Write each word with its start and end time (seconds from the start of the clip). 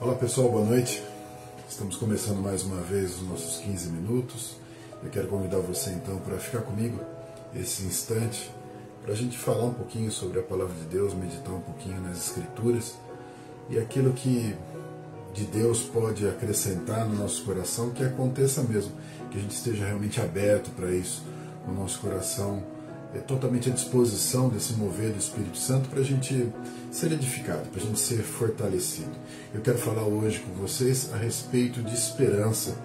Olá 0.00 0.14
pessoal, 0.14 0.48
boa 0.48 0.64
noite. 0.64 1.02
Estamos 1.68 1.96
começando 1.96 2.38
mais 2.38 2.62
uma 2.62 2.80
vez 2.82 3.16
os 3.16 3.28
nossos 3.28 3.58
15 3.58 3.88
minutos. 3.88 4.54
Eu 5.02 5.10
quero 5.10 5.26
convidar 5.26 5.58
você 5.58 5.90
então 5.90 6.18
para 6.18 6.36
ficar 6.38 6.60
comigo 6.60 7.00
esse 7.52 7.82
instante 7.82 8.48
para 9.02 9.12
a 9.12 9.16
gente 9.16 9.36
falar 9.36 9.64
um 9.64 9.74
pouquinho 9.74 10.12
sobre 10.12 10.38
a 10.38 10.42
palavra 10.44 10.72
de 10.72 10.84
Deus, 10.84 11.14
meditar 11.14 11.52
um 11.52 11.60
pouquinho 11.60 12.00
nas 12.00 12.16
Escrituras 12.16 12.94
e 13.68 13.76
aquilo 13.76 14.12
que 14.12 14.54
de 15.34 15.44
Deus 15.46 15.82
pode 15.82 16.28
acrescentar 16.28 17.04
no 17.04 17.16
nosso 17.16 17.44
coração, 17.44 17.90
que 17.90 18.04
aconteça 18.04 18.62
mesmo, 18.62 18.92
que 19.32 19.38
a 19.38 19.40
gente 19.40 19.56
esteja 19.56 19.84
realmente 19.84 20.20
aberto 20.20 20.70
para 20.76 20.92
isso, 20.92 21.24
o 21.66 21.72
nosso 21.72 21.98
coração 21.98 22.62
é 23.14 23.18
totalmente 23.18 23.70
à 23.70 23.72
disposição 23.72 24.48
desse 24.48 24.74
mover 24.74 25.12
do 25.12 25.18
Espírito 25.18 25.56
Santo 25.56 25.88
para 25.88 26.00
a 26.00 26.04
gente 26.04 26.52
ser 26.90 27.12
edificado, 27.12 27.68
para 27.70 27.80
a 27.80 27.84
gente 27.84 27.98
ser 27.98 28.22
fortalecido. 28.22 29.10
Eu 29.54 29.60
quero 29.62 29.78
falar 29.78 30.02
hoje 30.02 30.40
com 30.40 30.52
vocês 30.60 31.10
a 31.12 31.16
respeito 31.16 31.82
de 31.82 31.94
esperança 31.94 32.76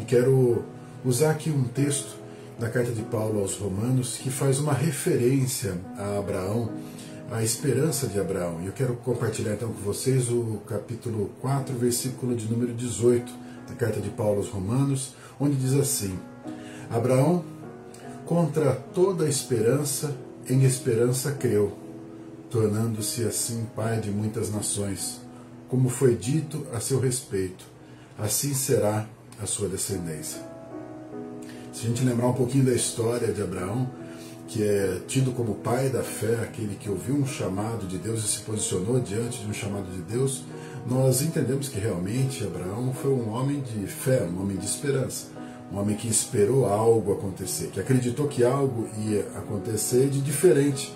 e 0.00 0.04
quero 0.04 0.64
usar 1.04 1.30
aqui 1.30 1.50
um 1.50 1.64
texto 1.64 2.18
da 2.58 2.68
carta 2.68 2.90
de 2.90 3.02
Paulo 3.02 3.40
aos 3.40 3.56
Romanos 3.56 4.16
que 4.16 4.30
faz 4.30 4.58
uma 4.58 4.72
referência 4.72 5.78
a 5.96 6.18
Abraão, 6.18 6.70
a 7.30 7.42
esperança 7.42 8.08
de 8.08 8.18
Abraão. 8.18 8.60
E 8.62 8.66
eu 8.66 8.72
quero 8.72 8.96
compartilhar 8.96 9.54
então 9.54 9.68
com 9.68 9.80
vocês 9.80 10.28
o 10.30 10.60
capítulo 10.66 11.30
4, 11.40 11.74
versículo 11.76 12.34
de 12.34 12.50
número 12.50 12.74
18 12.74 13.32
da 13.68 13.74
carta 13.76 14.00
de 14.00 14.10
Paulo 14.10 14.38
aos 14.38 14.48
Romanos, 14.48 15.14
onde 15.38 15.54
diz 15.54 15.74
assim: 15.74 16.18
Abraão 16.90 17.44
Contra 18.30 18.76
toda 18.94 19.28
esperança, 19.28 20.16
em 20.48 20.62
esperança 20.62 21.32
creu, 21.32 21.76
tornando-se 22.48 23.24
assim 23.24 23.66
pai 23.74 23.98
de 23.98 24.08
muitas 24.08 24.52
nações, 24.52 25.20
como 25.68 25.88
foi 25.88 26.14
dito 26.14 26.64
a 26.72 26.78
seu 26.78 27.00
respeito, 27.00 27.64
assim 28.16 28.54
será 28.54 29.04
a 29.42 29.46
sua 29.46 29.68
descendência. 29.68 30.40
Se 31.72 31.86
a 31.86 31.88
gente 31.88 32.04
lembrar 32.04 32.28
um 32.28 32.32
pouquinho 32.32 32.64
da 32.64 32.72
história 32.72 33.32
de 33.32 33.42
Abraão, 33.42 33.90
que 34.46 34.62
é 34.62 35.00
tido 35.08 35.32
como 35.32 35.56
pai 35.56 35.88
da 35.88 36.04
fé, 36.04 36.36
aquele 36.40 36.76
que 36.76 36.88
ouviu 36.88 37.16
um 37.16 37.26
chamado 37.26 37.84
de 37.84 37.98
Deus 37.98 38.22
e 38.22 38.28
se 38.28 38.42
posicionou 38.42 39.00
diante 39.00 39.40
de 39.40 39.48
um 39.48 39.52
chamado 39.52 39.90
de 39.90 40.02
Deus, 40.02 40.44
nós 40.86 41.20
entendemos 41.20 41.68
que 41.68 41.80
realmente 41.80 42.44
Abraão 42.44 42.94
foi 42.94 43.10
um 43.10 43.30
homem 43.30 43.60
de 43.60 43.88
fé, 43.88 44.22
um 44.22 44.40
homem 44.40 44.56
de 44.56 44.66
esperança 44.66 45.39
um 45.72 45.78
homem 45.78 45.96
que 45.96 46.08
esperou 46.08 46.66
algo 46.66 47.12
acontecer, 47.12 47.68
que 47.68 47.80
acreditou 47.80 48.26
que 48.26 48.44
algo 48.44 48.88
ia 48.98 49.20
acontecer 49.36 50.08
de 50.08 50.20
diferente, 50.20 50.94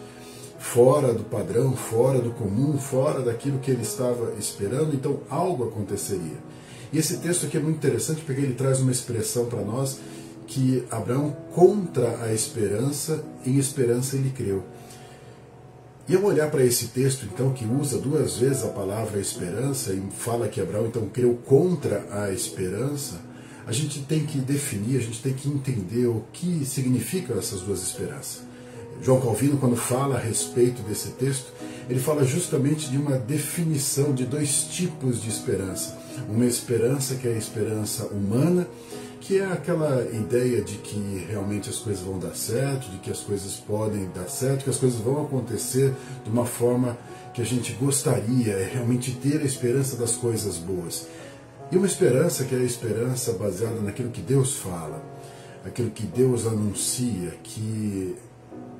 fora 0.58 1.12
do 1.12 1.25
padrão, 1.25 1.77
fora 1.77 2.19
do 2.20 2.30
comum, 2.30 2.78
fora 2.78 3.20
daquilo 3.20 3.58
que 3.58 3.70
ele 3.70 3.83
estava 3.83 4.33
esperando, 4.39 4.95
então 4.95 5.20
algo 5.28 5.64
aconteceria. 5.64 6.39
E 6.92 6.98
esse 6.98 7.19
texto 7.19 7.47
aqui 7.47 7.56
é 7.56 7.61
muito 7.61 7.77
interessante 7.77 8.22
porque 8.22 8.41
ele 8.41 8.55
traz 8.55 8.80
uma 8.80 8.91
expressão 8.91 9.47
para 9.47 9.62
nós 9.62 9.98
que 10.47 10.84
Abraão, 10.91 11.36
contra 11.55 12.22
a 12.22 12.33
esperança, 12.33 13.25
em 13.45 13.58
esperança 13.58 14.17
ele 14.17 14.30
creu. 14.30 14.62
E 16.06 16.14
ao 16.14 16.22
olhar 16.22 16.50
para 16.50 16.64
esse 16.64 16.89
texto, 16.89 17.25
então, 17.25 17.52
que 17.52 17.64
usa 17.64 17.98
duas 17.98 18.36
vezes 18.36 18.62
a 18.62 18.69
palavra 18.69 19.19
esperança 19.19 19.92
e 19.92 20.02
fala 20.11 20.48
que 20.48 20.61
Abraão, 20.61 20.86
então, 20.86 21.08
creu 21.08 21.39
contra 21.47 22.06
a 22.11 22.30
esperança, 22.30 23.20
a 23.66 23.72
gente 23.72 24.00
tem 24.00 24.26
que 24.26 24.38
definir, 24.38 24.98
a 24.98 25.02
gente 25.02 25.22
tem 25.22 25.32
que 25.32 25.48
entender 25.48 26.06
o 26.06 26.24
que 26.32 26.64
significam 26.64 27.38
essas 27.38 27.60
duas 27.60 27.82
esperanças. 27.82 28.42
João 29.02 29.20
Calvino, 29.20 29.58
quando 29.58 29.76
fala 29.76 30.16
a 30.16 30.20
respeito 30.20 30.82
desse 30.82 31.10
texto, 31.10 31.52
ele 31.88 32.00
fala 32.00 32.24
justamente 32.24 32.88
de 32.90 32.96
uma 32.96 33.18
definição 33.18 34.14
de 34.14 34.24
dois 34.24 34.64
tipos 34.64 35.22
de 35.22 35.28
esperança. 35.28 35.98
Uma 36.28 36.46
esperança 36.46 37.14
que 37.16 37.26
é 37.26 37.32
a 37.32 37.36
esperança 37.36 38.06
humana, 38.06 38.66
que 39.20 39.38
é 39.38 39.46
aquela 39.46 40.02
ideia 40.12 40.62
de 40.62 40.76
que 40.76 41.26
realmente 41.28 41.68
as 41.68 41.76
coisas 41.76 42.02
vão 42.02 42.18
dar 42.18 42.34
certo, 42.34 42.90
de 42.90 42.98
que 42.98 43.10
as 43.10 43.20
coisas 43.20 43.55
podem 43.55 44.08
dar 44.14 44.28
certo, 44.28 44.64
que 44.64 44.70
as 44.70 44.77
coisas 44.77 45.00
vão 45.00 45.22
acontecer 45.22 45.92
de 46.22 46.30
uma 46.30 46.46
forma 46.46 46.96
que 47.33 47.42
a 47.42 47.44
gente 47.44 47.72
gostaria, 47.72 48.52
é 48.52 48.70
realmente 48.72 49.12
ter 49.12 49.40
a 49.40 49.44
esperança 49.44 49.96
das 49.96 50.14
coisas 50.14 50.56
boas. 50.56 51.06
E 51.74 51.77
uma 51.77 51.89
esperança 51.89 52.45
que 52.45 52.55
é 52.55 52.58
a 52.58 52.62
esperança 52.62 53.33
baseada 53.33 53.80
naquilo 53.80 54.08
que 54.11 54.20
Deus 54.20 54.55
fala, 54.58 55.02
aquilo 55.67 55.90
que 55.90 56.07
Deus 56.07 56.46
anuncia, 56.46 57.30
que 57.42 58.14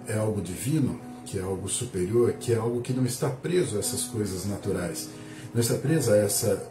é 0.07 0.17
algo 0.17 0.41
divino, 0.41 1.01
que 1.27 1.37
é 1.37 1.43
algo 1.43 1.69
superior, 1.69 2.35
que 2.35 2.53
é 2.53 2.57
algo 2.57 2.81
que 2.83 2.93
não 2.93 3.05
está 3.05 3.29
preso 3.29 3.75
a 3.75 3.81
essas 3.81 4.05
coisas 4.05 4.47
naturais, 4.47 5.09
não 5.53 5.61
está 5.61 5.75
preso 5.75 6.13
a 6.13 6.17
essa 6.17 6.71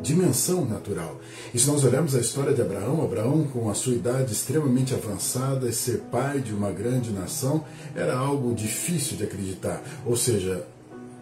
dimensão 0.00 0.64
natural. 0.64 1.20
E 1.52 1.58
se 1.58 1.66
nós 1.66 1.82
olharmos 1.82 2.14
a 2.14 2.20
história 2.20 2.54
de 2.54 2.62
Abraão, 2.62 3.02
Abraão 3.02 3.42
com 3.42 3.68
a 3.68 3.74
sua 3.74 3.94
idade 3.94 4.32
extremamente 4.32 4.94
avançada 4.94 5.68
e 5.68 5.72
ser 5.72 6.02
pai 6.02 6.38
de 6.38 6.54
uma 6.54 6.70
grande 6.70 7.10
nação 7.10 7.64
era 7.96 8.16
algo 8.16 8.54
difícil 8.54 9.16
de 9.16 9.24
acreditar. 9.24 9.82
Ou 10.06 10.16
seja, 10.16 10.64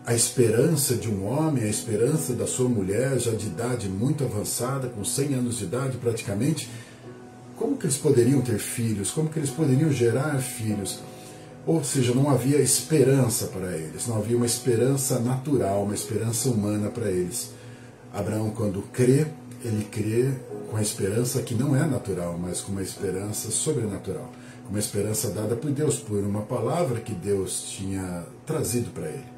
a 0.05 0.15
esperança 0.15 0.95
de 0.97 1.09
um 1.09 1.27
homem, 1.27 1.65
a 1.65 1.69
esperança 1.69 2.33
da 2.33 2.47
sua 2.47 2.69
mulher, 2.69 3.19
já 3.19 3.33
de 3.33 3.47
idade 3.47 3.89
muito 3.89 4.25
avançada, 4.25 4.89
com 4.89 5.05
100 5.05 5.35
anos 5.35 5.59
de 5.59 5.65
idade 5.65 5.97
praticamente, 5.97 6.69
como 7.57 7.77
que 7.77 7.87
eles 7.87 7.97
poderiam 7.97 8.41
ter 8.41 8.59
filhos? 8.59 9.13
Como 9.13 9.29
que 9.29 9.39
eles 9.39 9.51
poderiam 9.51 9.93
gerar 9.93 10.37
filhos? 10.41 10.99
Ou 11.65 11.85
seja, 11.85 12.13
não 12.13 12.29
havia 12.29 12.59
esperança 12.59 13.47
para 13.47 13.77
eles, 13.77 14.09
não 14.09 14.17
havia 14.17 14.37
uma 14.37 14.47
esperança 14.47 15.21
natural, 15.21 15.85
uma 15.85 15.95
esperança 15.95 16.49
humana 16.49 16.89
para 16.89 17.09
eles. 17.09 17.53
Abraão, 18.13 18.51
quando 18.51 18.83
crê, 18.93 19.29
ele 19.65 19.85
crê 19.85 20.33
com 20.69 20.77
a 20.77 20.83
esperança 20.83 21.41
que 21.43 21.55
não 21.55 21.77
é 21.77 21.87
natural, 21.87 22.37
mas 22.37 22.61
com 22.61 22.73
uma 22.73 22.83
esperança 22.83 23.53
sobrenatural, 23.53 24.29
uma 24.69 24.81
esperança 24.81 25.31
dada 25.31 25.55
por 25.55 25.71
Deus, 25.71 26.01
por 26.01 26.19
uma 26.19 26.43
palavra 26.43 27.01
que 27.01 27.13
Deus 27.13 27.63
tinha 27.71 28.25
trazido 28.45 28.91
para 28.91 29.07
ele. 29.07 29.32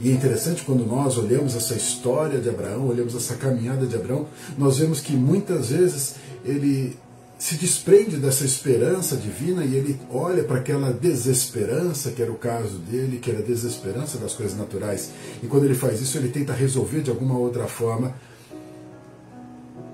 E 0.00 0.10
é 0.10 0.12
interessante 0.12 0.62
quando 0.62 0.86
nós 0.86 1.18
olhamos 1.18 1.56
essa 1.56 1.74
história 1.74 2.38
de 2.38 2.48
Abraão, 2.48 2.86
olhamos 2.86 3.16
essa 3.16 3.34
caminhada 3.34 3.84
de 3.84 3.96
Abraão, 3.96 4.26
nós 4.56 4.78
vemos 4.78 5.00
que 5.00 5.12
muitas 5.12 5.70
vezes 5.70 6.14
ele 6.44 6.96
se 7.36 7.56
desprende 7.56 8.16
dessa 8.16 8.44
esperança 8.44 9.16
divina 9.16 9.64
e 9.64 9.74
ele 9.74 10.00
olha 10.10 10.44
para 10.44 10.58
aquela 10.58 10.92
desesperança, 10.92 12.10
que 12.10 12.22
era 12.22 12.30
o 12.30 12.36
caso 12.36 12.78
dele, 12.78 13.18
que 13.18 13.30
era 13.30 13.40
a 13.40 13.42
desesperança 13.44 14.18
das 14.18 14.34
coisas 14.34 14.56
naturais. 14.56 15.10
E 15.42 15.46
quando 15.46 15.64
ele 15.64 15.74
faz 15.74 16.00
isso, 16.00 16.16
ele 16.18 16.28
tenta 16.28 16.52
resolver 16.52 17.00
de 17.00 17.10
alguma 17.10 17.38
outra 17.38 17.66
forma, 17.66 18.14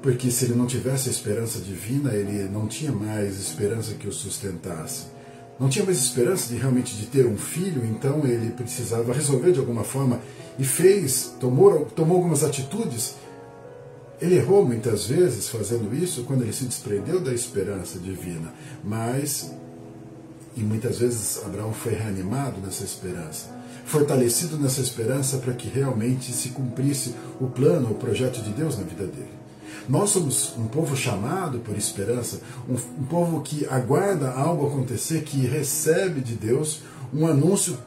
porque 0.03 0.31
se 0.31 0.45
ele 0.45 0.55
não 0.55 0.67
tivesse 0.67 1.09
a 1.09 1.13
esperança 1.13 1.59
divina, 1.61 2.13
ele 2.13 2.49
não 2.51 2.67
tinha 2.67 2.93
mais 2.93 3.39
esperança 3.39 3.95
que 3.95 4.07
o 4.07 4.13
sustentasse 4.13 5.14
não 5.59 5.69
tinha 5.69 5.85
mais 5.85 5.99
esperança 5.99 6.53
de 6.53 6.59
realmente 6.59 6.97
de 6.97 7.07
ter 7.07 7.27
um 7.27 7.37
filho, 7.37 7.85
então 7.85 8.27
ele 8.27 8.51
precisava 8.51 9.13
resolver 9.13 9.53
de 9.53 9.61
alguma 9.61 9.85
forma 9.85 10.21
e 10.59 10.65
fez, 10.65 11.35
tomou, 11.39 11.87
tomou 11.87 12.17
algumas 12.17 12.43
atitudes. 12.43 13.15
Ele 14.21 14.37
errou 14.37 14.65
muitas 14.65 15.07
vezes 15.07 15.49
fazendo 15.49 15.95
isso 15.95 16.25
quando 16.25 16.43
ele 16.43 16.53
se 16.53 16.65
desprendeu 16.65 17.21
da 17.21 17.33
esperança 17.33 17.99
divina, 17.99 18.53
mas 18.83 19.53
e 20.57 20.61
muitas 20.61 20.99
vezes 20.99 21.43
Abraão 21.45 21.73
foi 21.73 21.95
reanimado 21.95 22.61
nessa 22.61 22.85
esperança, 22.85 23.51
fortalecido 23.85 24.57
nessa 24.57 24.81
esperança 24.81 25.39
para 25.39 25.53
que 25.53 25.69
realmente 25.69 26.33
se 26.33 26.51
cumprisse 26.51 27.15
o 27.41 27.47
plano, 27.49 27.91
o 27.91 27.95
projeto 27.95 28.41
de 28.41 28.51
Deus 28.51 28.79
na 28.79 28.85
vida 28.85 29.05
dele. 29.05 29.44
Nós 29.89 30.11
somos 30.11 30.55
um 30.57 30.67
povo 30.67 30.97
chamado 30.97 31.59
por 31.59 31.77
esperança, 31.77 32.41
um, 32.69 32.75
um 32.75 33.05
povo 33.05 33.41
que 33.43 33.67
aguarda 33.67 34.31
algo 34.31 34.67
acontecer, 34.67 35.23
que 35.23 35.47
recebe 35.47 36.21
de 36.21 36.35
Deus 36.35 36.81
um 37.13 37.27
anúncio 37.27 37.79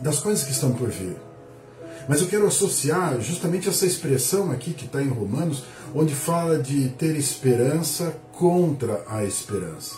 das 0.00 0.20
coisas 0.20 0.44
que 0.44 0.52
estão 0.52 0.72
por 0.72 0.88
vir. 0.88 1.16
Mas 2.08 2.20
eu 2.20 2.28
quero 2.28 2.46
associar 2.46 3.20
justamente 3.20 3.68
essa 3.68 3.86
expressão 3.86 4.50
aqui 4.50 4.72
que 4.72 4.86
está 4.86 5.02
em 5.02 5.08
Romanos, 5.08 5.64
onde 5.94 6.14
fala 6.14 6.58
de 6.58 6.88
ter 6.90 7.16
esperança 7.16 8.16
contra 8.32 9.04
a 9.08 9.24
esperança. 9.24 9.96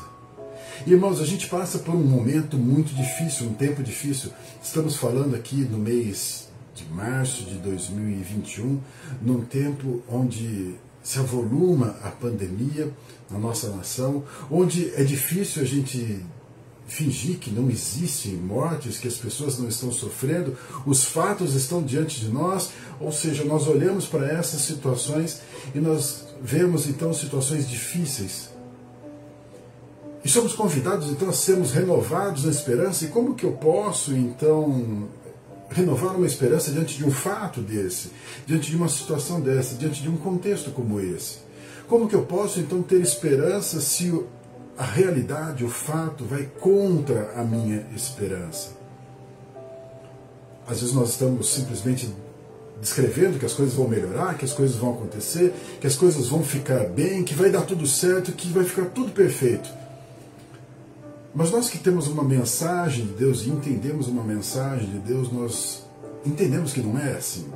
Irmãos, 0.87 1.21
a 1.21 1.25
gente 1.25 1.49
passa 1.49 1.79
por 1.79 1.95
um 1.95 2.03
momento 2.03 2.57
muito 2.57 2.93
difícil, 2.95 3.47
um 3.47 3.55
tempo 3.55 3.83
difícil. 3.83 4.31
Estamos 4.63 4.97
falando 4.97 5.37
aqui 5.37 5.57
no 5.57 5.79
mês 5.79 6.49
de 6.75 6.85
março 6.87 7.45
de 7.45 7.55
2021, 7.55 8.81
num 9.21 9.45
tempo 9.45 10.03
onde 10.09 10.75
se 11.03 11.19
avoluma 11.19 11.97
a 12.03 12.11
pandemia 12.11 12.91
na 13.31 13.39
nossa 13.39 13.69
nação, 13.71 14.25
onde 14.51 14.93
é 14.95 15.03
difícil 15.03 15.63
a 15.63 15.65
gente 15.65 16.25
fingir 16.87 17.39
que 17.39 17.51
não 17.51 17.71
existem 17.71 18.35
mortes, 18.35 18.99
que 18.99 19.09
as 19.09 19.17
pessoas 19.17 19.59
não 19.59 19.69
estão 19.69 19.91
sofrendo, 19.91 20.57
os 20.85 21.05
fatos 21.05 21.55
estão 21.55 21.83
diante 21.83 22.21
de 22.21 22.29
nós, 22.29 22.71
ou 23.01 23.11
seja, 23.11 23.45
nós 23.45 23.67
olhamos 23.67 24.07
para 24.07 24.27
essas 24.27 24.61
situações 24.61 25.41
e 25.75 25.81
nós 25.81 26.27
vemos 26.43 26.87
então 26.87 27.13
situações 27.15 27.69
difíceis. 27.69 28.51
E 30.25 30.29
somos 30.29 30.53
convidados 30.53 31.09
então 31.11 31.29
a 31.29 31.33
sermos 31.33 31.73
renovados 31.73 32.45
na 32.45 32.51
esperança, 32.51 33.05
e 33.05 33.09
como 33.09 33.35
que 33.35 33.45
eu 33.45 33.53
posso 33.53 34.13
então 34.13 35.09
renovar 35.75 36.17
uma 36.17 36.27
esperança 36.27 36.71
diante 36.71 36.97
de 36.97 37.05
um 37.05 37.11
fato 37.11 37.61
desse, 37.61 38.11
diante 38.47 38.71
de 38.71 38.77
uma 38.77 38.89
situação 38.89 39.41
dessa, 39.41 39.75
diante 39.75 40.03
de 40.03 40.09
um 40.09 40.17
contexto 40.17 40.71
como 40.71 41.01
esse? 41.01 41.39
Como 41.89 42.09
que 42.09 42.15
eu 42.15 42.23
posso 42.23 42.61
então 42.61 42.83
ter 42.83 43.01
esperança 43.01 43.81
se 43.81 44.13
a 44.79 44.85
realidade, 44.85 45.65
o 45.65 45.69
fato, 45.69 46.25
vai 46.25 46.45
contra 46.61 47.33
a 47.37 47.45
minha 47.45 47.87
esperança? 47.95 48.71
Às 50.67 50.81
vezes 50.81 50.95
nós 50.95 51.11
estamos 51.11 51.53
simplesmente 51.53 52.13
descrevendo 52.81 53.39
que 53.39 53.47
as 53.47 53.53
coisas 53.53 53.75
vão 53.75 53.87
melhorar, 53.87 54.37
que 54.37 54.45
as 54.45 54.53
coisas 54.53 54.77
vão 54.77 54.95
acontecer, 54.95 55.53
que 55.81 55.87
as 55.87 55.95
coisas 55.95 56.29
vão 56.29 56.43
ficar 56.43 56.89
bem, 56.89 57.23
que 57.23 57.35
vai 57.35 57.51
dar 57.51 57.63
tudo 57.63 57.87
certo, 57.87 58.33
que 58.33 58.49
vai 58.49 58.65
ficar 58.65 58.87
tudo 58.87 59.13
perfeito. 59.13 59.69
Mas 61.35 61.51
nós 61.51 61.71
que 61.71 61.79
temos 61.79 62.09
uma 62.09 62.23
mensagem 62.23 63.07
de 63.07 63.13
Deus 63.13 63.43
e 63.43 63.49
entendemos 63.49 64.07
uma 64.07 64.23
mensagem 64.23 64.87
de 64.89 64.99
Deus, 64.99 65.33
nós 65.33 65.83
entendemos 66.27 66.73
que 66.73 66.81
não 66.81 66.99
é 66.99 67.13
assim. 67.13 67.47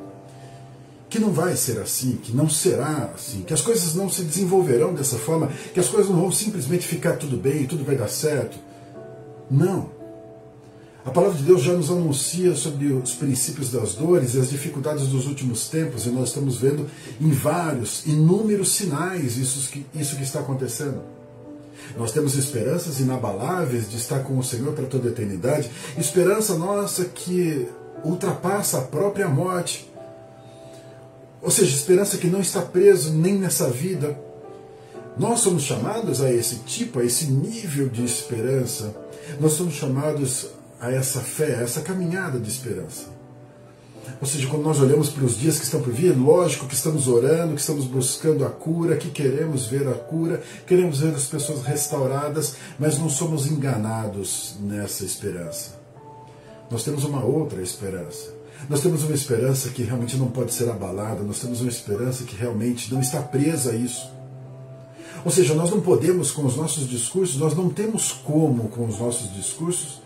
Que 1.10 1.18
não 1.18 1.30
vai 1.30 1.56
ser 1.56 1.78
assim, 1.78 2.16
que 2.16 2.34
não 2.34 2.48
será 2.48 3.12
assim, 3.14 3.42
que 3.42 3.54
as 3.54 3.60
coisas 3.60 3.94
não 3.94 4.10
se 4.10 4.22
desenvolverão 4.22 4.94
dessa 4.94 5.16
forma, 5.16 5.48
que 5.72 5.78
as 5.78 5.88
coisas 5.88 6.10
não 6.10 6.20
vão 6.20 6.32
simplesmente 6.32 6.86
ficar 6.86 7.16
tudo 7.16 7.36
bem 7.36 7.66
tudo 7.66 7.84
vai 7.84 7.96
dar 7.96 8.08
certo. 8.08 8.58
Não. 9.50 9.94
A 11.04 11.10
palavra 11.10 11.38
de 11.38 11.44
Deus 11.44 11.62
já 11.62 11.72
nos 11.72 11.88
anuncia 11.88 12.56
sobre 12.56 12.86
os 12.86 13.14
princípios 13.14 13.70
das 13.70 13.94
dores 13.94 14.34
e 14.34 14.40
as 14.40 14.50
dificuldades 14.50 15.06
dos 15.06 15.28
últimos 15.28 15.68
tempos, 15.68 16.04
e 16.04 16.08
nós 16.08 16.30
estamos 16.30 16.56
vendo 16.56 16.90
em 17.20 17.30
vários, 17.30 18.04
inúmeros 18.06 18.72
sinais 18.72 19.36
isso 19.36 19.70
que, 19.70 19.86
isso 19.94 20.16
que 20.16 20.24
está 20.24 20.40
acontecendo. 20.40 21.00
Nós 21.96 22.12
temos 22.12 22.36
esperanças 22.36 23.00
inabaláveis 23.00 23.90
de 23.90 23.96
estar 23.96 24.20
com 24.20 24.38
o 24.38 24.44
Senhor 24.44 24.72
para 24.72 24.86
toda 24.86 25.08
a 25.08 25.12
eternidade, 25.12 25.70
esperança 25.96 26.56
nossa 26.56 27.04
que 27.04 27.68
ultrapassa 28.04 28.78
a 28.78 28.82
própria 28.82 29.28
morte. 29.28 29.90
Ou 31.40 31.50
seja, 31.50 31.74
esperança 31.74 32.18
que 32.18 32.26
não 32.26 32.40
está 32.40 32.60
preso 32.62 33.12
nem 33.12 33.34
nessa 33.34 33.68
vida. 33.68 34.18
Nós 35.18 35.40
somos 35.40 35.62
chamados 35.62 36.20
a 36.20 36.30
esse 36.30 36.56
tipo, 36.56 36.98
a 36.98 37.04
esse 37.04 37.26
nível 37.26 37.88
de 37.88 38.04
esperança. 38.04 38.94
Nós 39.40 39.52
somos 39.52 39.74
chamados 39.74 40.48
a 40.80 40.92
essa 40.92 41.20
fé, 41.20 41.56
a 41.56 41.62
essa 41.62 41.80
caminhada 41.80 42.38
de 42.38 42.50
esperança. 42.50 43.15
Ou 44.20 44.26
seja, 44.26 44.46
quando 44.48 44.62
nós 44.62 44.80
olhamos 44.80 45.08
para 45.08 45.24
os 45.24 45.38
dias 45.38 45.58
que 45.58 45.64
estão 45.64 45.80
por 45.80 45.92
vir, 45.92 46.16
lógico 46.16 46.66
que 46.66 46.74
estamos 46.74 47.08
orando, 47.08 47.54
que 47.54 47.60
estamos 47.60 47.84
buscando 47.84 48.44
a 48.44 48.50
cura, 48.50 48.96
que 48.96 49.10
queremos 49.10 49.66
ver 49.66 49.86
a 49.88 49.94
cura, 49.94 50.42
queremos 50.66 51.00
ver 51.00 51.14
as 51.14 51.26
pessoas 51.26 51.62
restauradas, 51.62 52.56
mas 52.78 52.98
não 52.98 53.08
somos 53.08 53.46
enganados 53.46 54.56
nessa 54.60 55.04
esperança. 55.04 55.78
Nós 56.70 56.82
temos 56.82 57.04
uma 57.04 57.24
outra 57.24 57.62
esperança. 57.62 58.34
Nós 58.68 58.80
temos 58.80 59.02
uma 59.04 59.14
esperança 59.14 59.68
que 59.68 59.82
realmente 59.82 60.16
não 60.16 60.28
pode 60.28 60.52
ser 60.52 60.68
abalada, 60.68 61.22
nós 61.22 61.38
temos 61.38 61.60
uma 61.60 61.70
esperança 61.70 62.24
que 62.24 62.34
realmente 62.34 62.92
não 62.92 63.00
está 63.00 63.20
presa 63.20 63.70
a 63.70 63.76
isso. 63.76 64.10
Ou 65.24 65.30
seja, 65.30 65.54
nós 65.54 65.70
não 65.70 65.80
podemos, 65.80 66.30
com 66.30 66.44
os 66.46 66.56
nossos 66.56 66.88
discursos, 66.88 67.36
nós 67.36 67.54
não 67.54 67.68
temos 67.68 68.12
como, 68.12 68.68
com 68.68 68.86
os 68.86 68.98
nossos 68.98 69.32
discursos, 69.34 70.00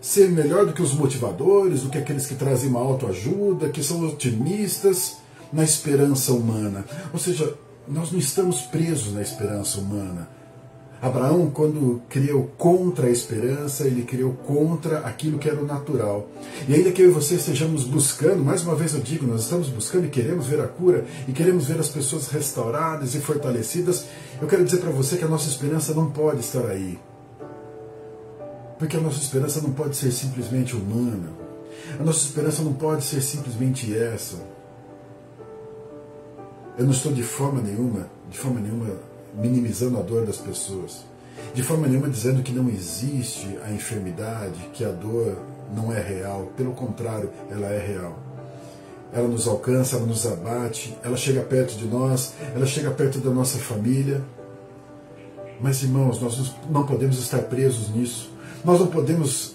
ser 0.00 0.30
melhor 0.30 0.66
do 0.66 0.72
que 0.72 0.82
os 0.82 0.94
motivadores, 0.94 1.82
do 1.82 1.90
que 1.90 1.98
aqueles 1.98 2.26
que 2.26 2.34
trazem 2.34 2.70
uma 2.70 2.80
autoajuda, 2.80 3.68
que 3.68 3.82
são 3.82 4.06
otimistas 4.06 5.16
na 5.52 5.62
esperança 5.62 6.32
humana. 6.32 6.84
Ou 7.12 7.18
seja, 7.18 7.54
nós 7.86 8.10
não 8.12 8.18
estamos 8.18 8.62
presos 8.62 9.12
na 9.12 9.20
esperança 9.20 9.80
humana. 9.80 10.28
Abraão, 11.02 11.50
quando 11.50 12.02
criou 12.10 12.50
contra 12.58 13.06
a 13.06 13.10
esperança, 13.10 13.86
ele 13.86 14.02
criou 14.02 14.34
contra 14.34 14.98
aquilo 14.98 15.38
que 15.38 15.48
era 15.48 15.58
o 15.58 15.64
natural. 15.64 16.28
E 16.68 16.74
ainda 16.74 16.92
que 16.92 17.00
eu 17.00 17.08
e 17.08 17.12
você 17.12 17.36
estejamos 17.36 17.84
buscando, 17.84 18.44
mais 18.44 18.62
uma 18.62 18.74
vez 18.74 18.92
eu 18.92 19.00
digo, 19.00 19.26
nós 19.26 19.44
estamos 19.44 19.68
buscando 19.68 20.04
e 20.04 20.10
queremos 20.10 20.46
ver 20.46 20.60
a 20.60 20.68
cura, 20.68 21.06
e 21.26 21.32
queremos 21.32 21.66
ver 21.66 21.80
as 21.80 21.88
pessoas 21.88 22.28
restauradas 22.28 23.14
e 23.14 23.20
fortalecidas, 23.20 24.04
eu 24.42 24.46
quero 24.46 24.62
dizer 24.62 24.78
para 24.78 24.90
você 24.90 25.16
que 25.16 25.24
a 25.24 25.28
nossa 25.28 25.48
esperança 25.48 25.94
não 25.94 26.10
pode 26.10 26.40
estar 26.40 26.66
aí. 26.66 26.98
Porque 28.80 28.96
a 28.96 29.00
nossa 29.00 29.18
esperança 29.18 29.60
não 29.60 29.72
pode 29.72 29.94
ser 29.94 30.10
simplesmente 30.10 30.74
humana. 30.74 31.28
A 31.98 32.02
nossa 32.02 32.20
esperança 32.20 32.62
não 32.62 32.72
pode 32.72 33.04
ser 33.04 33.20
simplesmente 33.20 33.94
essa. 33.94 34.36
Eu 36.78 36.86
não 36.86 36.92
estou 36.92 37.12
de 37.12 37.22
forma 37.22 37.60
nenhuma, 37.60 38.08
de 38.30 38.38
forma 38.38 38.58
nenhuma, 38.58 38.96
minimizando 39.34 39.98
a 39.98 40.02
dor 40.02 40.24
das 40.24 40.38
pessoas. 40.38 41.04
De 41.52 41.62
forma 41.62 41.86
nenhuma 41.86 42.08
dizendo 42.08 42.42
que 42.42 42.52
não 42.52 42.70
existe 42.70 43.58
a 43.62 43.70
enfermidade, 43.70 44.70
que 44.72 44.82
a 44.82 44.90
dor 44.90 45.36
não 45.76 45.92
é 45.92 46.00
real. 46.00 46.50
Pelo 46.56 46.72
contrário, 46.72 47.30
ela 47.50 47.66
é 47.66 47.86
real. 47.86 48.18
Ela 49.12 49.28
nos 49.28 49.46
alcança, 49.46 49.96
ela 49.96 50.06
nos 50.06 50.26
abate, 50.26 50.96
ela 51.04 51.18
chega 51.18 51.42
perto 51.42 51.76
de 51.76 51.84
nós, 51.84 52.32
ela 52.54 52.64
chega 52.64 52.90
perto 52.90 53.18
da 53.18 53.30
nossa 53.30 53.58
família. 53.58 54.22
Mas, 55.60 55.82
irmãos, 55.82 56.18
nós 56.18 56.54
não 56.70 56.86
podemos 56.86 57.18
estar 57.18 57.42
presos 57.42 57.90
nisso. 57.90 58.39
Nós 58.64 58.78
não 58.78 58.88
podemos 58.88 59.54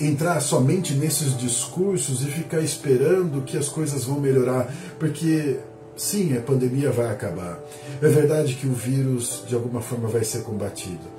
entrar 0.00 0.40
somente 0.40 0.94
nesses 0.94 1.36
discursos 1.36 2.22
e 2.22 2.26
ficar 2.26 2.60
esperando 2.60 3.42
que 3.42 3.56
as 3.56 3.68
coisas 3.68 4.04
vão 4.04 4.20
melhorar, 4.20 4.72
porque 4.98 5.58
sim, 5.96 6.36
a 6.36 6.40
pandemia 6.40 6.90
vai 6.90 7.10
acabar. 7.10 7.58
É 8.00 8.08
verdade 8.08 8.54
que 8.54 8.66
o 8.66 8.72
vírus 8.72 9.44
de 9.46 9.54
alguma 9.54 9.80
forma 9.80 10.08
vai 10.08 10.24
ser 10.24 10.42
combatido. 10.42 11.14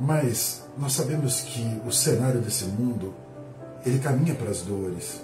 Mas 0.00 0.62
nós 0.76 0.92
sabemos 0.92 1.40
que 1.40 1.80
o 1.86 1.92
cenário 1.92 2.40
desse 2.40 2.64
mundo, 2.64 3.14
ele 3.86 3.98
caminha 3.98 4.34
para 4.34 4.50
as 4.50 4.62
dores. 4.62 5.20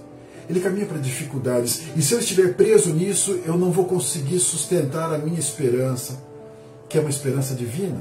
Ele 0.48 0.60
caminha 0.60 0.86
para 0.86 0.98
dificuldades. 0.98 1.82
E 1.96 2.02
se 2.02 2.12
eu 2.12 2.18
estiver 2.18 2.54
preso 2.54 2.92
nisso, 2.92 3.40
eu 3.44 3.56
não 3.56 3.70
vou 3.70 3.84
conseguir 3.84 4.38
sustentar 4.38 5.12
a 5.12 5.18
minha 5.18 5.38
esperança, 5.38 6.20
que 6.88 6.98
é 6.98 7.00
uma 7.00 7.10
esperança 7.10 7.54
divina 7.54 8.00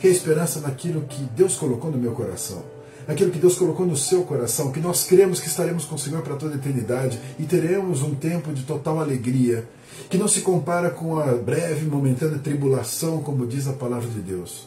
que 0.00 0.06
é 0.06 0.10
a 0.10 0.12
esperança 0.12 0.60
naquilo 0.60 1.02
que 1.02 1.22
Deus 1.36 1.56
colocou 1.56 1.90
no 1.90 1.98
meu 1.98 2.12
coração, 2.12 2.64
naquilo 3.06 3.30
que 3.30 3.38
Deus 3.38 3.56
colocou 3.56 3.84
no 3.84 3.96
seu 3.96 4.22
coração, 4.22 4.72
que 4.72 4.80
nós 4.80 5.04
cremos 5.04 5.40
que 5.40 5.46
estaremos 5.46 5.84
com 5.84 5.94
o 5.94 5.98
Senhor 5.98 6.22
para 6.22 6.36
toda 6.36 6.54
a 6.54 6.56
eternidade 6.56 7.20
e 7.38 7.44
teremos 7.44 8.02
um 8.02 8.14
tempo 8.14 8.50
de 8.52 8.62
total 8.62 8.98
alegria, 8.98 9.68
que 10.08 10.16
não 10.16 10.26
se 10.26 10.40
compara 10.40 10.90
com 10.90 11.18
a 11.18 11.34
breve, 11.34 11.84
momentânea 11.84 12.38
tribulação, 12.38 13.22
como 13.22 13.46
diz 13.46 13.68
a 13.68 13.74
palavra 13.74 14.08
de 14.08 14.20
Deus. 14.20 14.66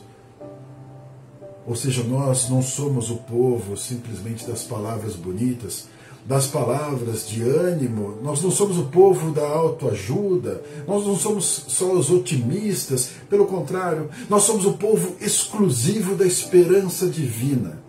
Ou 1.66 1.76
seja, 1.76 2.04
nós 2.04 2.50
não 2.50 2.62
somos 2.62 3.10
o 3.10 3.16
povo 3.16 3.76
simplesmente 3.76 4.46
das 4.46 4.64
palavras 4.64 5.16
bonitas, 5.16 5.88
das 6.26 6.48
palavras 6.48 7.28
de 7.28 7.44
ânimo, 7.44 8.18
nós 8.22 8.42
não 8.42 8.50
somos 8.50 8.78
o 8.78 8.86
povo 8.86 9.32
da 9.32 9.46
autoajuda, 9.46 10.64
nós 10.88 11.06
não 11.06 11.18
somos 11.18 11.66
só 11.68 11.92
os 11.92 12.10
otimistas, 12.10 13.10
pelo 13.30 13.46
contrário, 13.46 14.10
nós 14.30 14.44
somos 14.44 14.66
o 14.66 14.74
povo 14.74 15.16
exclusivo 15.20 16.16
da 16.16 16.26
esperança 16.26 17.08
divina. 17.08 17.82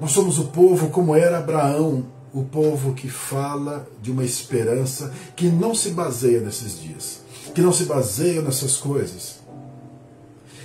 Nós 0.00 0.12
somos 0.12 0.38
o 0.38 0.44
povo 0.44 0.88
como 0.88 1.14
era 1.14 1.38
Abraão, 1.38 2.06
o 2.32 2.44
povo 2.44 2.94
que 2.94 3.10
fala 3.10 3.86
de 4.00 4.10
uma 4.10 4.24
esperança 4.24 5.12
que 5.34 5.48
não 5.48 5.74
se 5.74 5.90
baseia 5.90 6.40
nesses 6.40 6.80
dias, 6.80 7.20
que 7.54 7.60
não 7.60 7.72
se 7.72 7.84
baseia 7.84 8.40
nessas 8.40 8.76
coisas, 8.76 9.40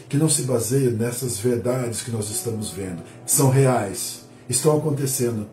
que 0.07 0.17
não 0.17 0.29
se 0.29 0.43
baseia 0.43 0.91
nessas 0.91 1.37
verdades 1.37 2.01
que 2.01 2.11
nós 2.11 2.29
estamos 2.29 2.69
vendo. 2.69 3.01
São 3.25 3.49
reais, 3.49 4.21
estão 4.47 4.77
acontecendo 4.77 5.47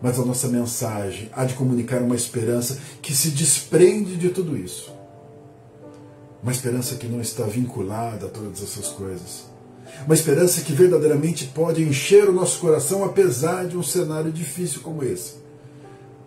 mas 0.00 0.18
a 0.18 0.24
nossa 0.24 0.48
mensagem 0.48 1.30
há 1.32 1.44
de 1.44 1.54
comunicar 1.54 2.02
uma 2.02 2.16
esperança 2.16 2.78
que 3.00 3.14
se 3.14 3.30
desprende 3.30 4.16
de 4.16 4.30
tudo 4.30 4.56
isso. 4.56 4.92
Uma 6.42 6.52
esperança 6.52 6.96
que 6.96 7.06
não 7.06 7.20
está 7.20 7.44
vinculada 7.44 8.26
a 8.26 8.28
todas 8.28 8.62
essas 8.62 8.88
coisas. 8.88 9.44
Uma 10.04 10.14
esperança 10.14 10.60
que 10.60 10.72
verdadeiramente 10.72 11.46
pode 11.46 11.82
encher 11.82 12.28
o 12.28 12.32
nosso 12.32 12.60
coração 12.60 13.04
apesar 13.04 13.66
de 13.66 13.76
um 13.76 13.82
cenário 13.82 14.30
difícil 14.30 14.80
como 14.82 15.02
esse. 15.02 15.34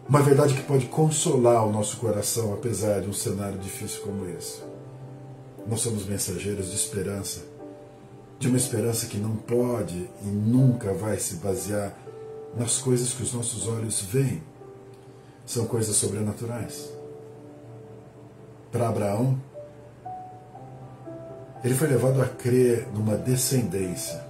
Uma 0.08 0.22
verdade 0.22 0.56
que 0.56 0.64
pode 0.64 0.88
consolar 0.88 1.66
o 1.68 1.72
nosso 1.72 1.98
coração 1.98 2.54
apesar 2.54 3.02
de 3.02 3.10
um 3.10 3.14
cenário 3.14 3.60
difícil 3.60 4.02
como 4.02 4.28
esse. 4.28 4.60
Nós 5.68 5.82
somos 5.82 6.06
mensageiros 6.08 6.72
de 6.72 6.76
esperança, 6.76 7.42
de 8.40 8.48
uma 8.48 8.58
esperança 8.58 9.06
que 9.06 9.18
não 9.18 9.36
pode 9.36 10.10
e 10.24 10.28
nunca 10.28 10.94
vai 10.94 11.20
se 11.20 11.36
basear 11.36 11.96
nas 12.56 12.78
coisas 12.80 13.14
que 13.14 13.24
os 13.24 13.34
nossos 13.34 13.68
olhos 13.68 14.02
veem. 14.02 14.42
São 15.46 15.66
coisas 15.66 15.96
sobrenaturais. 15.96 16.90
Para 18.72 18.88
Abraão, 18.88 19.40
ele 21.64 21.74
foi 21.74 21.88
levado 21.88 22.22
a 22.22 22.26
crer 22.26 22.88
numa 22.94 23.16
descendência. 23.16 24.24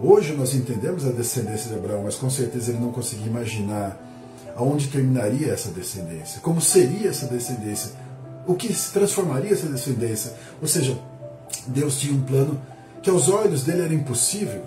Hoje 0.00 0.34
nós 0.34 0.54
entendemos 0.54 1.06
a 1.06 1.12
descendência 1.12 1.70
de 1.70 1.76
Abraão, 1.76 2.02
mas 2.02 2.16
com 2.16 2.28
certeza 2.28 2.70
ele 2.70 2.80
não 2.80 2.90
conseguia 2.90 3.26
imaginar 3.26 4.00
aonde 4.56 4.88
terminaria 4.88 5.52
essa 5.52 5.70
descendência, 5.70 6.40
como 6.40 6.60
seria 6.60 7.10
essa 7.10 7.26
descendência, 7.26 7.92
o 8.46 8.54
que 8.54 8.72
se 8.72 8.92
transformaria 8.92 9.52
essa 9.52 9.66
descendência. 9.66 10.32
Ou 10.60 10.68
seja, 10.68 10.98
Deus 11.66 11.98
tinha 11.98 12.14
um 12.14 12.22
plano 12.22 12.60
que 13.02 13.10
aos 13.10 13.28
olhos 13.28 13.64
dele 13.64 13.82
era 13.82 13.94
impossível, 13.94 14.62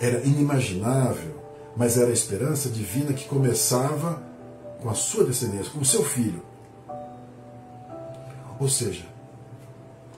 era 0.00 0.20
inimaginável, 0.24 1.41
mas 1.76 1.96
era 1.96 2.10
a 2.10 2.12
esperança 2.12 2.68
divina 2.68 3.12
que 3.12 3.26
começava 3.26 4.22
com 4.80 4.90
a 4.90 4.94
sua 4.94 5.24
descendência, 5.24 5.72
com 5.72 5.80
o 5.80 5.84
seu 5.84 6.04
filho. 6.04 6.42
Ou 8.58 8.68
seja, 8.68 9.04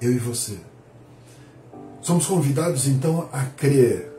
eu 0.01 0.13
e 0.13 0.19
você. 0.19 0.57
Somos 2.03 2.27
convidados 2.27 2.87
então 2.87 3.29
a 3.33 3.45
crer 3.45 4.13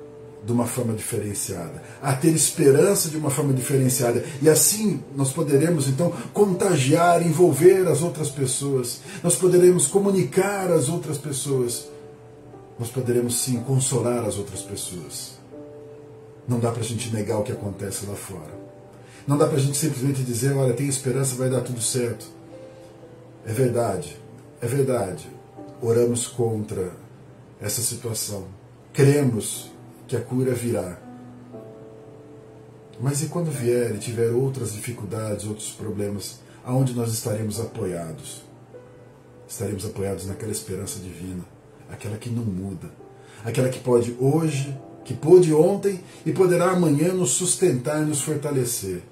de 0.46 0.52
uma 0.52 0.68
forma 0.68 0.94
diferenciada, 0.94 1.82
a 2.02 2.14
ter 2.14 2.30
esperança 2.30 3.10
de 3.10 3.18
uma 3.18 3.32
forma 3.32 3.52
diferenciada. 3.52 4.24
E 4.42 4.50
assim 4.50 5.04
nós 5.16 5.32
poderemos 5.32 5.88
então 5.88 6.14
contagiar, 6.34 7.26
envolver 7.26 7.88
as 7.88 8.04
outras 8.04 8.30
pessoas, 8.30 9.02
nós 9.24 9.36
poderemos 9.36 9.88
comunicar 9.88 10.72
às 10.72 10.88
outras 10.88 11.18
pessoas, 11.18 11.88
nós 12.78 12.90
poderemos 12.90 13.40
sim 13.40 13.60
consolar 13.62 14.24
as 14.24 14.38
outras 14.38 14.62
pessoas. 14.62 15.34
Não 16.48 16.60
dá 16.60 16.72
para 16.72 16.82
a 16.82 16.86
gente 16.86 17.14
negar 17.14 17.40
o 17.40 17.44
que 17.44 17.52
acontece 17.52 18.06
lá 18.06 18.16
fora. 18.16 18.54
Não 19.28 19.38
dá 19.38 19.48
para 19.48 19.58
a 19.58 19.60
gente 19.60 19.78
simplesmente 19.78 20.24
dizer, 20.24 20.56
olha, 20.56 20.74
tem 20.74 20.88
esperança, 20.88 21.36
vai 21.36 21.50
dar 21.50 21.62
tudo 21.62 21.82
certo. 21.82 22.26
É 23.46 23.52
verdade, 23.52 24.18
é 24.62 24.68
verdade. 24.68 25.28
Oramos 25.82 26.28
contra 26.28 26.92
essa 27.60 27.82
situação. 27.82 28.46
Cremos 28.94 29.72
que 30.08 30.16
a 30.16 30.22
cura 30.22 30.54
virá. 30.54 31.00
Mas 33.00 33.22
e 33.24 33.28
quando 33.28 33.52
vier 33.52 33.94
e 33.96 33.98
tiver 33.98 34.32
outras 34.32 34.74
dificuldades, 34.74 35.46
outros 35.46 35.70
problemas, 35.72 36.40
aonde 36.64 36.94
nós 36.94 37.12
estaremos 37.12 37.60
apoiados? 37.60 38.44
Estaremos 39.48 39.86
apoiados 39.86 40.28
naquela 40.28 40.52
esperança 40.52 41.00
divina, 41.00 41.44
aquela 41.90 42.18
que 42.18 42.30
não 42.30 42.44
muda, 42.44 42.90
aquela 43.44 43.70
que 43.70 43.80
pode 43.80 44.16
hoje, 44.20 44.76
que 45.06 45.14
pôde 45.14 45.54
ontem 45.54 46.02
e 46.26 46.34
poderá 46.34 46.72
amanhã 46.72 47.14
nos 47.14 47.30
sustentar 47.32 48.02
e 48.02 48.06
nos 48.06 48.22
fortalecer. 48.22 49.04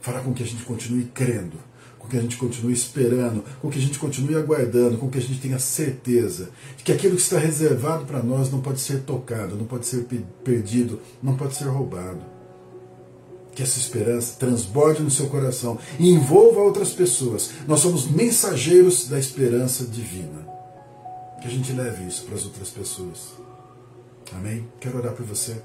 Fará 0.00 0.20
com 0.20 0.32
que 0.32 0.42
a 0.42 0.46
gente 0.46 0.64
continue 0.64 1.04
crendo, 1.04 1.58
com 1.98 2.08
que 2.08 2.16
a 2.16 2.20
gente 2.20 2.38
continue 2.38 2.72
esperando, 2.72 3.44
com 3.60 3.70
que 3.70 3.78
a 3.78 3.82
gente 3.82 3.98
continue 3.98 4.34
aguardando, 4.34 4.96
com 4.96 5.08
que 5.10 5.18
a 5.18 5.20
gente 5.20 5.40
tenha 5.40 5.58
certeza 5.58 6.48
de 6.76 6.82
que 6.82 6.90
aquilo 6.90 7.16
que 7.16 7.22
está 7.22 7.38
reservado 7.38 8.06
para 8.06 8.22
nós 8.22 8.50
não 8.50 8.60
pode 8.60 8.80
ser 8.80 9.02
tocado, 9.02 9.56
não 9.56 9.66
pode 9.66 9.86
ser 9.86 10.06
perdido, 10.42 11.00
não 11.22 11.36
pode 11.36 11.54
ser 11.54 11.64
roubado. 11.64 12.20
Que 13.54 13.62
essa 13.62 13.78
esperança 13.78 14.36
transborde 14.38 15.02
no 15.02 15.10
seu 15.10 15.28
coração 15.28 15.78
e 15.98 16.10
envolva 16.10 16.60
outras 16.60 16.90
pessoas. 16.90 17.50
Nós 17.68 17.80
somos 17.80 18.10
mensageiros 18.10 19.06
da 19.06 19.18
esperança 19.18 19.84
divina. 19.84 20.48
Que 21.40 21.46
a 21.46 21.50
gente 21.50 21.72
leve 21.72 22.04
isso 22.04 22.24
para 22.24 22.34
as 22.34 22.44
outras 22.44 22.70
pessoas. 22.70 23.43
Amém? 24.32 24.66
Quero 24.80 24.98
orar 24.98 25.12
por 25.12 25.26
você. 25.26 25.56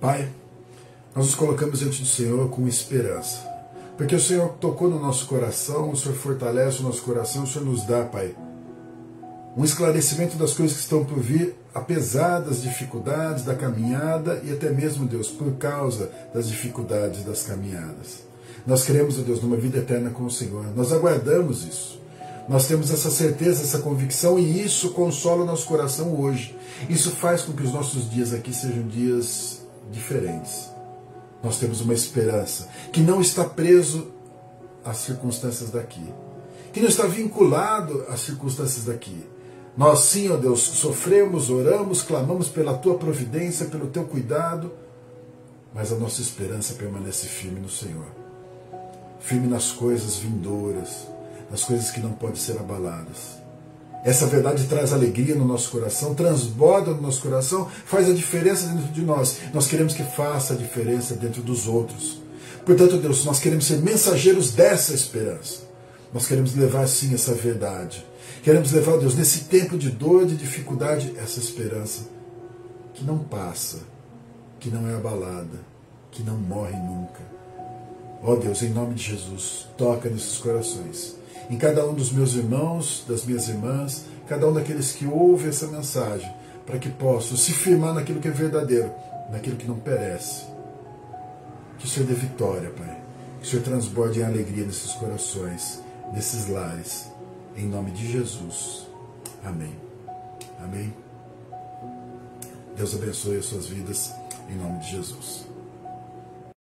Pai, 0.00 0.28
nós 1.14 1.26
nos 1.26 1.34
colocamos 1.34 1.78
diante 1.78 2.00
do 2.00 2.08
Senhor 2.08 2.48
com 2.50 2.66
esperança 2.66 3.50
porque 4.00 4.14
o 4.14 4.20
Senhor 4.20 4.54
tocou 4.58 4.88
no 4.88 4.98
nosso 4.98 5.26
coração, 5.26 5.90
o 5.90 5.94
Senhor 5.94 6.14
fortalece 6.14 6.80
o 6.80 6.84
nosso 6.84 7.02
coração, 7.02 7.44
o 7.44 7.46
Senhor 7.46 7.66
nos 7.66 7.84
dá, 7.84 8.02
Pai, 8.02 8.34
um 9.54 9.62
esclarecimento 9.62 10.38
das 10.38 10.54
coisas 10.54 10.74
que 10.74 10.82
estão 10.84 11.04
por 11.04 11.18
vir, 11.18 11.54
apesar 11.74 12.38
das 12.40 12.62
dificuldades 12.62 13.44
da 13.44 13.54
caminhada 13.54 14.40
e 14.42 14.52
até 14.54 14.70
mesmo, 14.70 15.06
Deus, 15.06 15.28
por 15.28 15.52
causa 15.58 16.10
das 16.32 16.48
dificuldades 16.48 17.24
das 17.24 17.42
caminhadas. 17.42 18.24
Nós 18.66 18.84
queremos, 18.84 19.16
Deus, 19.16 19.42
numa 19.42 19.58
vida 19.58 19.76
eterna 19.76 20.08
com 20.08 20.24
o 20.24 20.30
Senhor. 20.30 20.64
Nós 20.74 20.94
aguardamos 20.94 21.66
isso. 21.66 21.99
Nós 22.50 22.66
temos 22.66 22.90
essa 22.90 23.10
certeza, 23.10 23.62
essa 23.62 23.78
convicção 23.78 24.38
e 24.38 24.62
isso 24.62 24.90
consola 24.90 25.44
o 25.44 25.46
nosso 25.46 25.66
coração 25.66 26.20
hoje. 26.20 26.54
Isso 26.90 27.12
faz 27.12 27.40
com 27.40 27.54
que 27.54 27.62
os 27.62 27.72
nossos 27.72 28.10
dias 28.10 28.34
aqui 28.34 28.52
sejam 28.52 28.86
dias 28.86 29.62
diferentes 29.90 30.70
nós 31.42 31.58
temos 31.58 31.80
uma 31.80 31.94
esperança 31.94 32.68
que 32.92 33.00
não 33.00 33.20
está 33.20 33.44
preso 33.44 34.08
às 34.84 34.98
circunstâncias 34.98 35.70
daqui, 35.70 36.04
que 36.72 36.80
não 36.80 36.88
está 36.88 37.06
vinculado 37.06 38.04
às 38.08 38.20
circunstâncias 38.20 38.84
daqui. 38.84 39.26
Nós, 39.76 40.00
sim, 40.00 40.30
ó 40.30 40.36
Deus, 40.36 40.60
sofremos, 40.60 41.48
oramos, 41.48 42.02
clamamos 42.02 42.48
pela 42.48 42.76
tua 42.76 42.98
providência, 42.98 43.66
pelo 43.66 43.86
teu 43.86 44.04
cuidado, 44.04 44.72
mas 45.74 45.92
a 45.92 45.96
nossa 45.96 46.20
esperança 46.20 46.74
permanece 46.74 47.26
firme 47.26 47.60
no 47.60 47.70
Senhor. 47.70 48.06
Firme 49.20 49.46
nas 49.46 49.70
coisas 49.70 50.16
vindouras, 50.16 51.06
nas 51.50 51.64
coisas 51.64 51.90
que 51.90 52.00
não 52.00 52.12
podem 52.12 52.36
ser 52.36 52.58
abaladas. 52.58 53.40
Essa 54.02 54.26
verdade 54.26 54.64
traz 54.64 54.92
alegria 54.92 55.34
no 55.34 55.44
nosso 55.44 55.70
coração, 55.70 56.14
transborda 56.14 56.92
no 56.92 57.02
nosso 57.02 57.20
coração, 57.20 57.68
faz 57.84 58.08
a 58.08 58.14
diferença 58.14 58.66
dentro 58.68 58.92
de 58.92 59.02
nós. 59.02 59.38
Nós 59.52 59.66
queremos 59.66 59.92
que 59.92 60.02
faça 60.02 60.54
a 60.54 60.56
diferença 60.56 61.14
dentro 61.14 61.42
dos 61.42 61.66
outros. 61.66 62.22
Portanto, 62.64 62.96
Deus, 62.96 63.24
nós 63.24 63.38
queremos 63.38 63.66
ser 63.66 63.78
mensageiros 63.78 64.52
dessa 64.52 64.94
esperança. 64.94 65.68
Nós 66.14 66.26
queremos 66.26 66.54
levar 66.54 66.86
sim 66.86 67.12
essa 67.12 67.34
verdade. 67.34 68.04
Queremos 68.42 68.72
levar, 68.72 68.96
Deus, 68.96 69.14
nesse 69.14 69.40
tempo 69.40 69.76
de 69.76 69.90
dor, 69.90 70.24
de 70.24 70.34
dificuldade, 70.34 71.12
essa 71.18 71.38
esperança 71.38 72.04
que 72.94 73.04
não 73.04 73.18
passa, 73.18 73.80
que 74.58 74.70
não 74.70 74.88
é 74.88 74.94
abalada, 74.94 75.60
que 76.10 76.22
não 76.22 76.38
morre 76.38 76.76
nunca. 76.76 77.20
Ó 78.22 78.32
oh, 78.32 78.36
Deus, 78.36 78.62
em 78.62 78.70
nome 78.70 78.94
de 78.94 79.02
Jesus, 79.02 79.68
toca 79.76 80.08
nesses 80.08 80.38
corações 80.38 81.19
em 81.50 81.58
cada 81.58 81.84
um 81.84 81.92
dos 81.92 82.12
meus 82.12 82.34
irmãos, 82.34 83.04
das 83.08 83.24
minhas 83.24 83.48
irmãs, 83.48 84.04
cada 84.28 84.48
um 84.48 84.52
daqueles 84.52 84.92
que 84.92 85.04
ouve 85.04 85.48
essa 85.48 85.66
mensagem, 85.66 86.32
para 86.64 86.78
que 86.78 86.88
possam 86.88 87.36
se 87.36 87.52
firmar 87.52 87.92
naquilo 87.92 88.20
que 88.20 88.28
é 88.28 88.30
verdadeiro, 88.30 88.92
naquilo 89.32 89.56
que 89.56 89.66
não 89.66 89.74
perece. 89.74 90.44
Que 91.76 91.86
o 91.86 91.88
Senhor 91.88 92.06
dê 92.06 92.14
vitória, 92.14 92.70
Pai. 92.70 93.00
Que 93.40 93.46
o 93.46 93.50
Senhor 93.50 93.62
transborde 93.64 94.20
em 94.20 94.22
alegria 94.22 94.64
nesses 94.64 94.92
corações, 94.92 95.82
nesses 96.12 96.46
lares. 96.46 97.10
Em 97.56 97.66
nome 97.66 97.90
de 97.90 98.12
Jesus. 98.12 98.86
Amém. 99.42 99.74
Amém. 100.62 100.94
Deus 102.76 102.94
abençoe 102.94 103.38
as 103.38 103.46
suas 103.46 103.66
vidas. 103.66 104.12
Em 104.48 104.56
nome 104.56 104.78
de 104.78 104.90
Jesus. 104.92 105.49